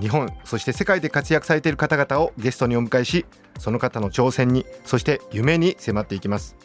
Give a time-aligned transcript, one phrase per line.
[0.00, 3.24] 日本そして世界で活躍されている方々をゲストにお迎えし
[3.58, 6.56] その方の挑戦にそして夢に迫っていきます。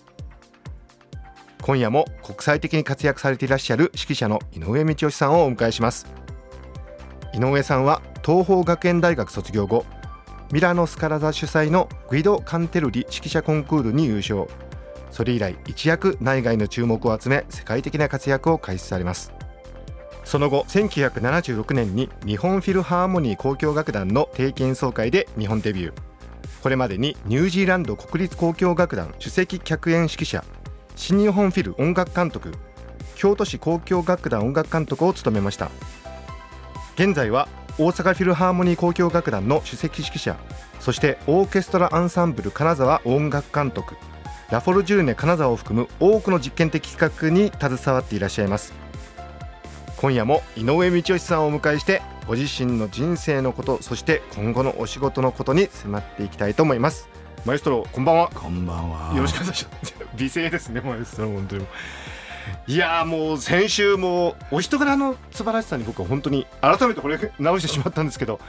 [1.62, 6.08] 今夜も国際的に活躍されていらっしゃる指揮者の井上道義さんをお迎えします。
[7.34, 9.86] 井上さんは東邦学園大学卒業後
[10.52, 14.48] ミラノ・スカラ座主催のグイド・カンテルリ指揮者コンクールに優勝。
[15.11, 19.31] それ以来一躍内外の注目を集め世界的な活躍を開始されます。
[20.23, 25.94] その後1976年に日本フィルハーモニー交響楽団の定期演奏会で日本デビュー。
[26.61, 30.44] これまでにニュージーランド国立交響楽団首席客演指揮者
[30.95, 32.52] 新日本フィル音楽監督
[33.16, 35.72] 京都市交響楽団音楽監督を務めました。
[36.95, 40.38] 現在は大阪フィルハーモニー交響楽団の首席指揮者
[40.80, 43.95] そしてオーケストラアンサンブル金沢音楽監督
[44.52, 48.73] ラフォルジューネ金沢を含む多くの実験的企画に携わっていらっしゃいます。
[50.02, 57.08] 今夜も井上道義さんをお迎えしてご自身の人生のことそして今後のお仕事のことに迫っていきたいと思います。
[57.45, 58.31] マエストロこんばんは。
[58.33, 59.13] こんばんは。
[59.16, 59.95] よろしくお願いします。
[60.17, 61.67] 美声ですねマエストロ本当に。
[62.66, 68.39] いやーもう先週もお人柄の素晴らしさに僕は本当に改めてこれ直してしまったんですけど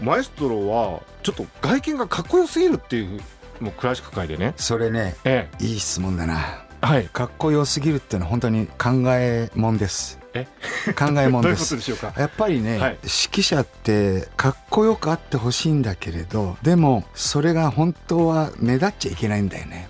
[0.00, 3.20] マエストロはちょっと外見がかっこよすぎるっていう
[3.60, 4.54] もうクラシック界でね。
[4.56, 6.64] それね、えいい質問だな。
[6.82, 7.04] えはい。
[7.04, 10.21] かっこよすぎるっていうのは本当に考えもんです。
[10.34, 10.46] え？
[10.98, 11.64] 考えもんです。
[11.64, 12.12] ことでしょうか？
[12.18, 12.90] やっぱりね、はい。
[13.02, 19.88] 指揮者ってかっこよくあってほしいんだけれどでもそれが本当は目立っちゃいけないんだよね。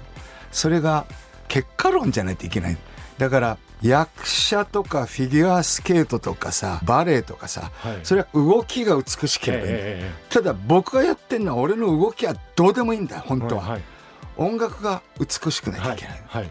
[0.50, 1.06] それが
[1.49, 2.77] 結果論じゃないといけない。
[3.19, 7.99] だから役者とかフィギュアスケートとかさバレエとかさ、はい。
[8.05, 13.83] それは動きが美しければいいえただ僕がやってるのは俺の動きはどうでもいいんだよ本当は、はい
[14.38, 16.50] 音楽が美しくなきゃいけない、はい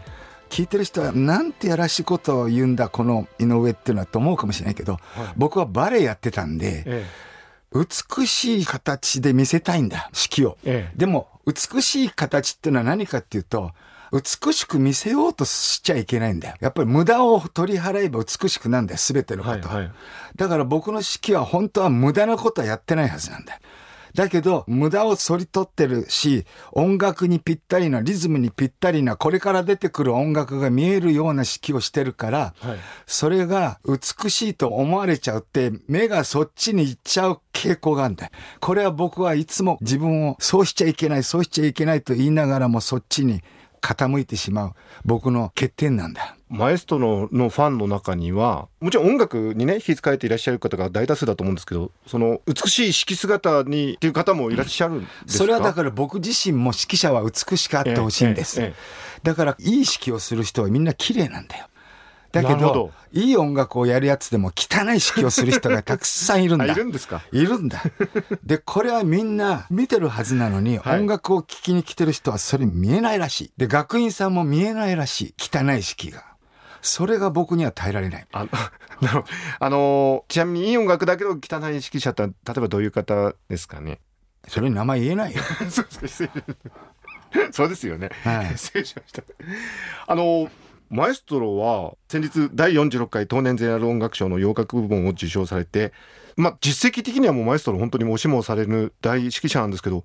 [0.52, 4.98] 聞いてる人はなんてやらしいことを言うんだこの井上っていうのはと思うかもしれないけど、
[5.34, 7.06] 僕はバレエやってたんでえ
[7.74, 10.58] 美しい形で見せたいんだ式を。
[10.64, 10.98] ええ。
[10.98, 13.72] でも美しい形っていうのは何かっていうと
[14.12, 16.56] 美しく見せようとしちゃいけないんだよ。
[16.60, 19.68] やっぱり無駄を取り払えば美しくなんだよ全てのこと。
[19.68, 19.92] は、はいはい。
[20.36, 23.60] だから僕の式は本当は無駄なことはやってないはずなんだよ
[24.14, 32.78] だけど無駄を反り取ってるし音楽にぴったりなリズムにぴったりなこれから出てくる音楽が見えるような式をしてるから、はい。
[33.06, 38.30] それが美しいと思われちゃうって目がそっちに行っちゃう傾向があるんだよ。
[38.60, 43.42] これは僕はいつも自分をそうしちゃいけないそうしちゃいけないと言いながらもそっちに
[43.82, 44.72] 傾いてしまう。
[45.04, 46.36] 僕の欠点なんだ。
[46.48, 55.44] マエストロのファンの中にはもちろん音楽にね火使えていらっしゃる方が大多数だと思うんですけどその美しい式姿にっていう方もいらっしゃるんですか？
[55.44, 58.60] それはだから僕自身も指揮者は美しくあってほしいんです、
[59.22, 61.68] だからいい指揮をする人はみんな綺麗なんだよ
[62.32, 66.64] だけどいい音楽をやるやつでも汚い指揮をする人がたくさんいるんだ。
[66.68, 67.22] あいるんですか？
[67.30, 67.82] いるんだ。
[68.44, 71.00] でこれはみんな見てるはずなのに、はい。
[71.00, 73.52] 音楽を聴きに来てる人はそれ見えないらしい。
[73.56, 75.34] で学院さんも見えないらしい。
[75.38, 76.24] 汚い指揮が。
[76.80, 78.26] それが僕には耐えられない。
[78.32, 78.48] あの
[79.60, 81.50] あのちなみにいい音楽だけど汚い指
[81.80, 84.00] 揮者って例えばどういう方ですかね？
[84.48, 85.42] それに名前言えないよ。
[85.70, 86.32] そうですか。
[86.32, 86.42] 失
[87.34, 87.52] 礼。
[87.52, 88.58] そうですよね、はい。
[88.58, 89.22] 失礼しました。
[90.06, 90.50] あの
[90.92, 95.90] マエストロは先日第46回東年ゼネラル音楽賞の洋楽部門を受賞されて
[96.36, 100.04] まあ実績的にはもうマエストロ本当に押しもされる大指揮者なんですけど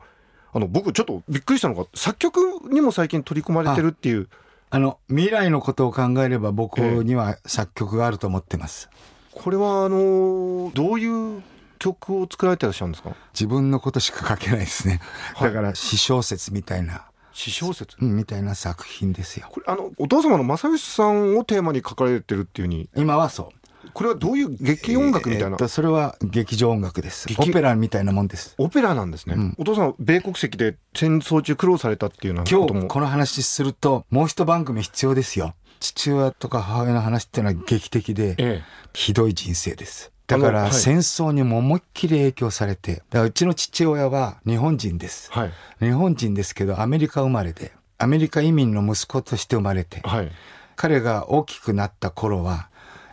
[0.54, 2.40] あの僕ちょっとびっくりしたのが作曲
[2.72, 4.30] にも最近取り組まれてるっていう。
[4.70, 8.90] あの未来のことを考えれば僕には作曲があると思ってます、
[9.32, 11.42] これはあのどういう
[11.80, 13.16] 曲を作られてらっしゃるんですか？
[13.34, 15.00] 自分のことしか書けないですね。
[15.36, 15.54] はい。
[15.54, 17.06] だから詩小説みたいな、
[17.38, 17.96] 詩小説？
[18.02, 19.48] うんみたいな作品ですよ。
[19.52, 23.90] これあのお父様の正義さんをテーマに書かれてるっていうふうに今はそう。
[23.94, 27.28] これはどういう劇音楽みたいな、えーそれは劇場音楽です。
[27.28, 28.56] 劇オペラみたいなもんです。
[28.58, 35.54] オペラなんですね、うんお父さんは米国籍で戦争中苦労されたっていうようなことも今日この話するともう一番組必要ですよ。
[35.80, 38.64] 父親とか母親の話っていうのは劇的でえ
[38.94, 40.12] ひどい人生です。
[40.28, 45.32] だから戦争にも思いっきり影響されて、だからうちの父親は日本人です。
[45.32, 45.52] はい。
[45.80, 50.32] 日本人ですけどアメリカ生まれで、アメリカ移民の息子として生まれて、はい。
[50.76, 52.70] 彼が大きくなった頃は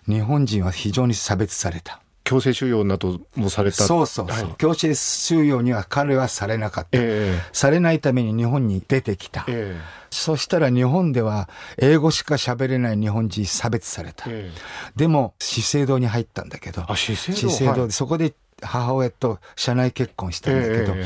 [0.07, 3.85] 日本人は非常に差別された強制収容などもされた。
[3.85, 4.55] そうそうそう、はい。
[4.57, 9.81] 強制収容には彼はされなかった、えされないために日本に出てきた、ええ。
[10.11, 14.59] そしたら日本では英語しか喋れない日本人差別された、ええ。
[14.97, 16.91] でも資生堂に入ったんだけど。
[16.91, 17.39] あ資生堂？
[17.39, 17.93] 資生堂で、はい。
[17.93, 21.05] そこで母親と社内結婚したんだけど、ええ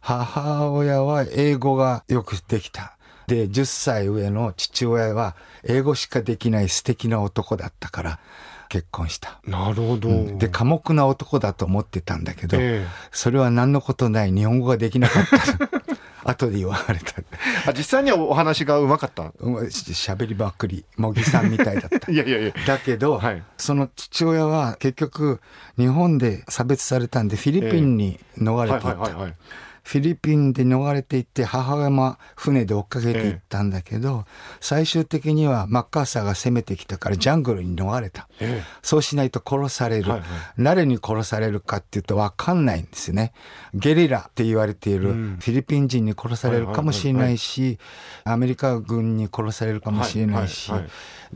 [0.00, 2.96] 母親は英語がよくできた。
[3.26, 8.20] で、10歳上の父親は英語しかできない素敵な男だったから
[8.68, 9.40] 結婚した。
[9.46, 15.68] なるほど、うんで、寡黙な男だと思ってたんだけど、ええそれは何のことない日本語ができなかった。
[16.30, 17.12] 後で言われた。
[17.66, 19.22] あ実際にはお話がうまかった？
[19.40, 22.16] 喋りばっくり、茂木さんみたいだった い。
[22.16, 25.40] やいやいやだけど、はいその父親は結局
[25.78, 28.88] 日本で差別されたんでフィリピンに逃れていった。
[28.88, 29.34] はいはいはいはい
[29.88, 34.26] フィリピンで逃れていって母親も船で追っかけていったんだけど、
[34.60, 38.28] 最終的にはマッカーサーが攻めてきたからジャングルに逃れた。
[38.38, 40.12] えそうしないと殺される。
[40.58, 43.32] 誰に殺されるかっていうと分かんないんですよね。
[43.72, 47.78] ゲリラって言われているうんフィリピン人に殺されるかもしれないし、
[48.24, 50.70] アメリカ軍に殺されるかもしれないし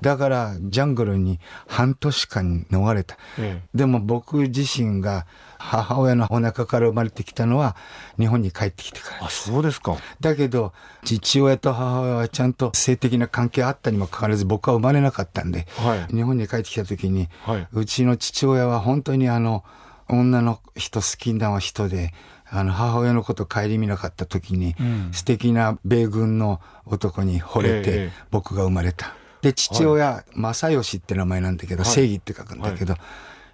[0.03, 3.17] だからジャングルに半年間逃れた。
[3.39, 5.27] えでも僕自身が
[5.63, 7.77] 母親のお腹から生まれてきたのは
[8.19, 9.97] 日本に帰ってきてからあそうですか。
[10.21, 10.73] だけど
[11.05, 16.15] 父親と母親はちゃんと性的な関係あったにもかかわらず僕は生まれなかったんで、はい。
[16.15, 17.69] 日本に帰ってきた時に、はい。
[17.73, 19.65] うちの父親は本当にあの
[20.09, 22.13] 女の人好きな人で
[22.51, 25.09] あの母親のこと顧みなかった時に、うん。
[25.13, 29.15] 素敵な米軍の男に惚れええて僕が生まれた。
[29.43, 31.93] で父親、正義って名前なんだけど、はい。
[31.93, 32.95] 正義って書くんだけど、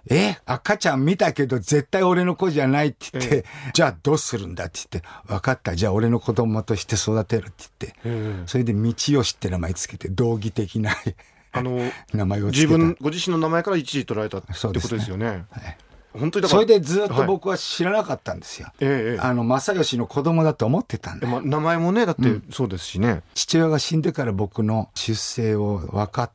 [0.09, 8.47] え赤ちゃん見たけど絶対俺の子じゃないって言って、じゃあどうするんだって言って、分かった、じゃあ俺の子供として育てるって言って、ええ。
[8.47, 10.95] それで道義って名前つけて、道義的な
[11.51, 11.79] あの
[12.13, 12.67] 名前をつけた。
[12.67, 15.27] 自分ご自身の名前から一時取られたってことですよね。
[15.27, 15.77] はい
[16.11, 18.71] 本当にそれでずっとはい僕は知らなかったんですよ。
[18.79, 19.19] ええええ。
[19.19, 21.39] あの、正義の子供だと思ってたんだよ。
[21.39, 26.31] ま名前もねだってそうですしね、父親が死んでから僕の出生を分かっ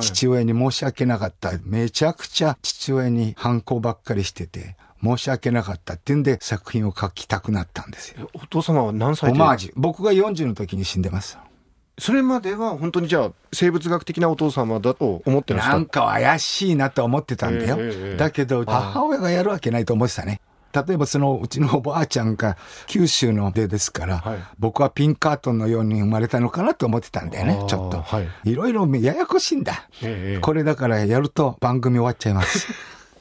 [0.00, 1.52] 父親に申し訳なかった。
[1.64, 8.30] めちゃくちゃ父親に反抗ばっかりしてて、申し訳なかったっていうんで作品を書きたくなったんですよ。
[8.34, 9.32] お父様は何歳で？
[9.32, 9.72] オマージュ。
[9.76, 11.38] 僕が40の時に死んでます。
[11.98, 17.76] それまでは本当にじゃあ生物学的なお父様だと思ってらっしゃなんか怪しいなと思ってたんだよ。
[17.78, 20.40] ええええだけど、母親がやるわけないと思ってたね。
[20.72, 28.00] 例えばそのうちのおばあちゃんが九州の出ですから、はい僕はピンカートンのように生まれたのかなと思ってたんだよねちょっと。
[28.00, 29.88] はいいろいろややこしいんだ。
[30.02, 32.68] ええええこれだからやると番組終わっちゃいます。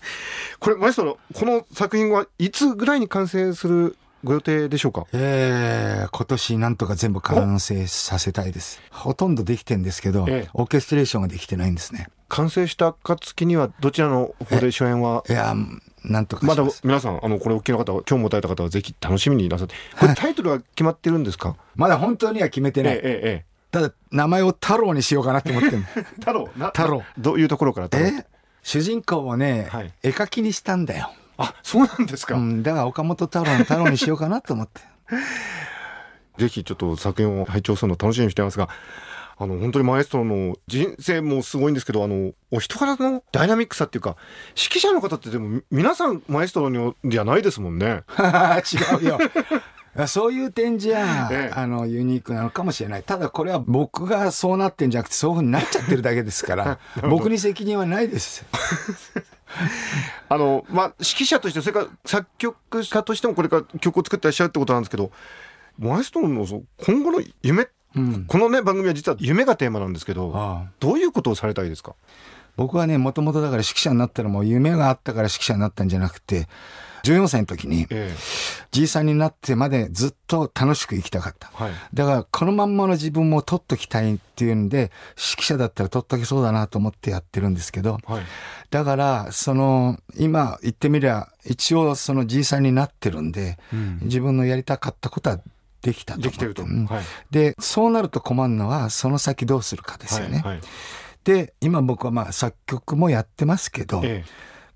[0.60, 5.06] これマエストロこの作品はいつぐらいに完成するご予定でしょうか？
[5.14, 8.80] えー、今年なんとか全部完成させたいです。
[8.92, 12.08] ほとんどできてんですけど、ええオーケストレーションができてないんですね。
[12.30, 15.24] 完成した暁にはどちらの方で初演は？
[15.28, 15.56] いや、
[16.04, 16.64] なんとかまだ。
[16.84, 19.76] 皆さんあのこれお聞きの方は今日も答えた方はぜひ楽しみになさって。
[20.00, 21.56] これタイトルは決まってるんですか？
[21.76, 22.96] まだ本当には決めてない。
[22.96, 23.46] ええええ。
[23.72, 26.50] ただ、名前を太郎にしようかなって思ってるええ太郎？
[26.58, 27.04] な太郎。
[27.18, 27.86] どういうところから？
[27.88, 28.06] 太郎。
[28.06, 28.26] え
[28.64, 29.94] 主人公をね、はい。
[30.04, 31.12] 絵描きにしたんだよ。
[31.38, 34.82] あそうなんですか、うん、だから岡本太郎の太郎にしようかなと思って。
[36.38, 38.70] ぜひちょっと作品を拝聴するの楽しみにしてますが
[39.42, 44.16] あの本当にマエストロの人生もすごいんですけどあのお人柄のダイナミックさっていうか
[44.50, 48.04] 指揮者の方ってでもみ皆さんマエストロにじゃないですもんね
[49.02, 49.20] 違うよ。
[50.08, 53.04] そういう点じゃ、ええあの、ユニークなのかもしれない。
[53.04, 56.80] ただこれは僕がそうなってんじゃなくて、そういうふうになっちゃってるだけですから、
[57.10, 58.46] 僕に責任はないです。
[60.30, 65.12] あのまあ指揮者としてそれから作曲家としてもこれから曲を作ってらっしゃるってことなんですけど
[65.78, 68.26] マエストロの今後の夢うん。
[68.26, 70.72] このね番組は実は夢がテーマなんですけどああ。
[70.80, 71.96] どういうことをされたいですか？
[72.58, 76.50] 僕はね、もともとだから指揮者になったらもう夢があったから指揮者になったんじゃなくて、
[77.04, 78.14] 14歳の時に、え
[78.72, 81.50] じいさんになってまでずっと楽しく生きたかった。
[81.60, 81.74] えはい。
[81.94, 88.24] だから、このまんまの自分も取っときたいっていうんで、指揮者だったら取っとけそうだなと思ってやってるんですけど、はい。
[88.70, 93.58] だから、その、今言ってみりゃ、一応そのじいさんになってるんで、
[94.02, 95.40] 自分のやりたかったことは
[95.82, 100.40] できたとできてると、うんはいで、そうなると困るのは、その先どうするかですよね。
[100.40, 100.62] はいはい
[101.24, 104.24] で、今僕はまあ作曲もやってますけど、え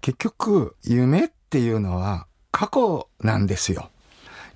[0.01, 3.89] 結局、夢っていうのは過去なんですよ。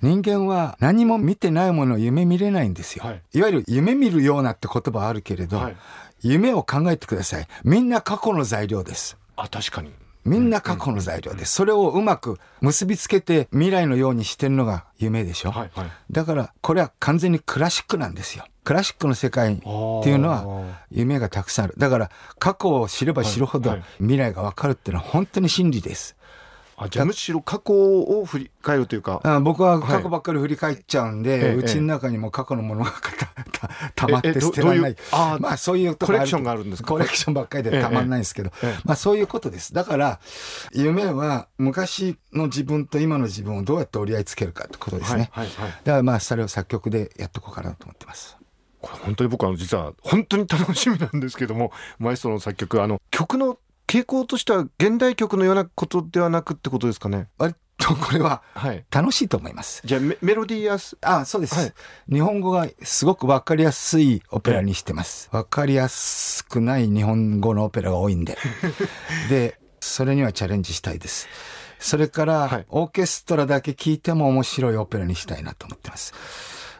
[0.00, 3.04] 人間は何も見てないものを夢見れないんですよ。
[3.04, 5.76] はいい、わゆる夢見るようなって言葉はあるけれど、はい
[6.22, 7.46] 夢を考えてください。
[7.64, 9.16] みんな過去の材料です。
[9.36, 9.90] あ確かに
[10.24, 11.54] みんな過去の材料です。
[11.54, 15.50] それをうまく結びつけて未来のようにしてるのが夢でしょ。
[15.50, 18.44] はいはいだからこれは完全にクラシックなんですよ。
[18.64, 21.74] クラシックの世界っていうのは夢がたくさんある。
[21.78, 26.16] だから過去を知れば知るほど未来がわかるっていうのは本当に真理です。
[26.82, 27.04] あじゃあ。
[27.04, 29.20] むしろ過去を振り返るというか。
[29.22, 34.96] あ僕は過去ばっかり振り返っちゃうんで、ええうちの中にも過去のものがたたたまって捨てられない。
[35.12, 36.88] あーまあそういうコレクションがあるんですか？
[36.88, 38.50] コレクションばっかりでたまんないんですけど、
[38.84, 39.74] まあそういうことです。
[39.74, 40.20] だから
[40.72, 45.70] 夢は昔の自分と今の自分をどうやって折り合いつけるかってことですね、はいはいはい。
[45.84, 48.36] だからまあそれを作曲でやっていこうかなと思ってます。
[48.80, 53.58] これ本当に僕はあの実は本当に楽しみなんですけどもマエストロの作曲あの曲の
[53.90, 57.28] 傾向としては現代曲のようなことではなくってことですかね？
[57.38, 61.72] 割とこれははい楽しいと思いますじゃあメメロディーやすあそうです、はい
[62.12, 65.28] 日本語がすごくわかりやすいオペラにしてます。
[65.32, 68.36] わかりやすくない日本語のオペラが多いんで。
[69.30, 71.28] で、それにはチャレンジしたいです。
[71.78, 76.12] それから、はいオーケストラだけ聴いても面白いオペラにしたいなと思ってます。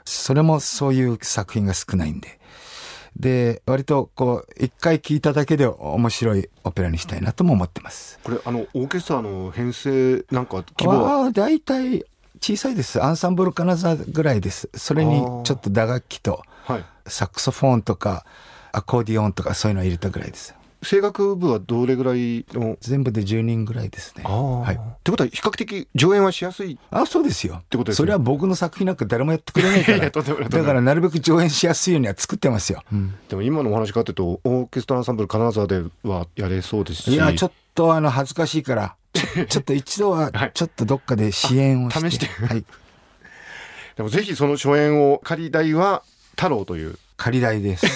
[0.05, 2.40] それもそういう作品が少ないんで。
[3.17, 8.19] で、割とこう、一回聴いただけで面白いオペラにしたいなとも思ってます。
[8.23, 11.31] これあのオーケストラの編成なんか規模は？
[11.33, 12.05] 大体
[12.40, 13.02] 小さいです。
[13.02, 14.71] アンサンブル金沢ぐらいです。
[14.75, 18.25] それにちょっと打楽器と、はいサックスフォンとか
[18.73, 20.55] アコーディオンとかそういうのを入れたぐらいです。
[20.83, 22.77] 声楽部はどれぐらいの？
[22.81, 24.25] 全部で10人ぐらいですね。
[24.25, 24.75] はい。
[24.77, 26.79] ってことは比較的上演はしやすい？
[26.91, 27.63] あ、そうですよ。
[27.69, 30.11] てことですねそれは僕の作品なんか誰もやってくれないから。
[30.49, 32.83] だからなるべく上演しやすいようには作ってますよ。
[33.29, 38.97] でも今のお話かというとオーケストラアンサンブル金沢ではやれそうですしいや、ちょっとあの恥ずかしいから、
[39.49, 42.07] ちょ っと一度ははいちょっとどっかで支援をして。
[42.07, 42.65] あ試してはい。
[43.97, 47.87] でもぜひその初演を仮代は太郎という仮代です。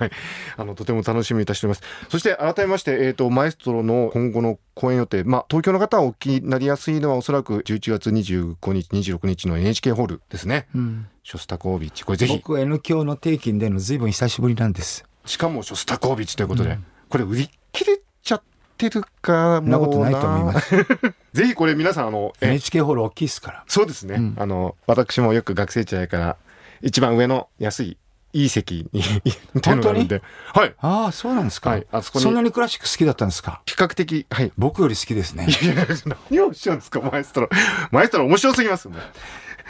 [0.00, 0.10] はい、
[0.56, 1.82] あのとても楽しみにいたしております。
[2.08, 11.06] そして改めまして、えー、とマエストロの今後の公演予定、まあ、東京の方はお聞きになりやすいのはおそらく11月25日26日の NHK ホールですね、うん。
[11.22, 12.04] ショスタコービッチ。
[12.04, 12.32] これぜひ。
[12.34, 15.04] 僕 N 教の定期に出るのずいぶん久しぶりなんです。
[15.26, 16.78] しかもショスタコービッチということで、
[17.10, 18.42] これ売り切れちゃっ
[18.78, 20.74] てるかそんなことないと思います。
[21.32, 23.64] ぜひこれ皆さんあのえ NHK ホール大きいですから。
[23.68, 24.34] そうですね、うん。
[24.38, 26.36] あの私もよく学生時代から
[26.82, 27.98] 一番上の安い
[28.32, 30.22] いい席に っていうのがあるんで。
[30.54, 30.74] はい。
[30.80, 31.70] ああ、そうなんですか。
[31.70, 32.22] はいあそこに。
[32.24, 33.62] そんなにクラシック好きだったんですか？
[33.66, 34.52] 比較的はい。
[34.56, 35.46] 僕より好きですね。
[35.48, 35.86] いやいや
[36.30, 37.00] 何をおっしゃるんですか？
[37.00, 37.48] マエストロ。
[37.90, 38.98] マエストロ面白すぎますよね。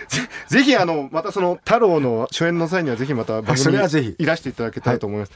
[0.08, 5.32] ぜぜひあのまたその太郎の初演の際にはぜひまた番そ組にいらしていただけたらと思います、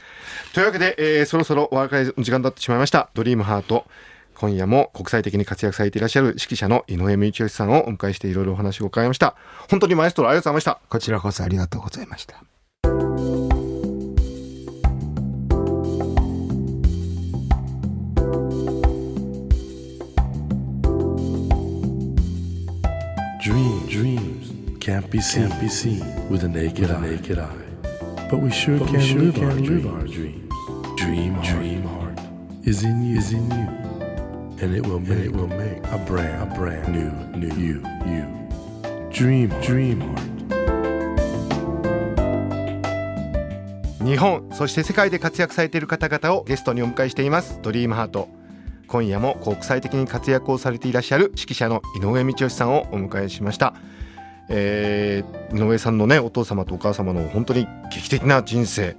[0.53, 3.09] というわけで、えーそろそろお別れの時間になってしまいました。
[3.13, 3.85] ドリームハート。
[4.33, 9.35] 今夜も国際的に活躍されていらっしゃる指揮者の井上道義さんをお迎えしていろいろお話を伺いました。
[9.69, 10.79] 本当にマエストロありがとうございました。
[10.89, 12.43] こちらこそありがとうございました。
[23.45, 26.99] Dreams, dreams can't be seen, can't be seen with a naked, eye.
[26.99, 27.55] naked eye.
[28.27, 30.51] But we sure But can, we sure live, can our live our dreams.
[30.97, 32.19] Dream, heart, dream heart
[32.63, 33.67] is in you, is in you,
[34.59, 38.25] and it will, make, it will make a brand, a brand new, new you, you.
[39.11, 40.31] Dream, heart, dream heart.
[44.03, 48.27] 日本そして世界で活躍されている方々をゲストにお迎えしていますドリームハート
[48.95, 53.73] 今夜も国際的に活躍をされていらっしゃる指揮者の井上道義さんをお迎えしました、
[54.47, 58.95] えー井上さんのねお父様とお母様の本当に劇的な人生。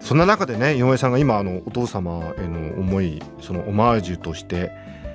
[0.00, 4.70] そんな中でね井上さんが今あのお父様への思いそのオマージュとして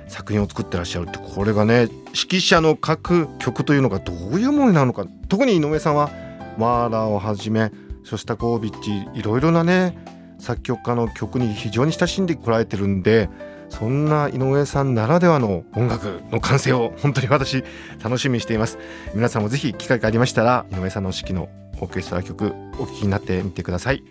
[0.08, 5.06] 作品を作ってらっしゃるってこれがね指揮者の書く曲というのがどういうものなのか。
[5.28, 6.10] 特に井上さんは
[6.58, 7.70] マーラーをはじめ
[8.02, 9.96] ショスタコービッチいろいろなね
[10.40, 13.28] 作曲家の曲に非常に親しんでこられてるんで
[13.68, 17.62] そんな井上さんならではの音楽の完成を本当に私
[18.02, 18.78] 楽しみにしています。
[19.14, 21.48] 皆さんもぜひ機会がありましたら井上さんの指揮の
[21.80, 24.02] オーケストラ曲お聴きになってみてください。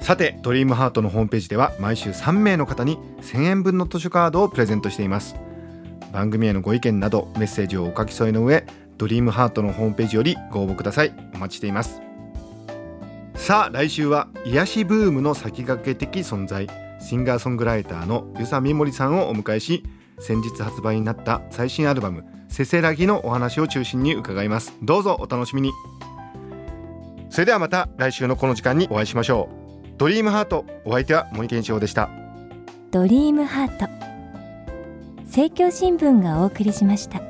[0.00, 5.36] さてドリームハートのホームページでは毎週3名の方に1000円分の図書カードをプレゼントしています。
[6.12, 8.64] 番組へのご意見などメッセージをお書き添えの上
[8.96, 11.12] ドリームハートのホームページよりご応募ください。
[11.34, 12.00] お待ちしています。
[13.34, 16.89] さあ来週は癒しブームの先駆け的存在。
[17.00, 19.84] シンガーソングライターの遊佐美森さんをお迎えし
[20.18, 24.76] 先日発売になった最新アルバム「せせらぎ」のお話を中心に伺います。
[24.82, 25.72] どうぞお楽しみに。
[27.30, 29.88] それではまた来週のこの時間にお会いしましょう。
[29.96, 32.10] ドリームハートお相手は森健一郎でした。
[32.90, 33.88] ドリームハート
[35.24, 37.29] 政教新聞がお送りしました。